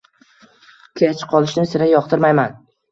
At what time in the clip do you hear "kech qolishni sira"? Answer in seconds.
1.03-1.93